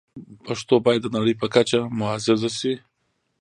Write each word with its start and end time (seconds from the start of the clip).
پښتو 0.45 0.75
باید 0.85 1.01
د 1.03 1.07
نړۍ 1.15 1.33
په 1.41 1.47
کچه 1.55 1.79
معزز 1.99 2.41
شي. 2.59 2.73